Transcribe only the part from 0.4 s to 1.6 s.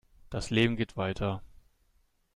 Leben geht weiter.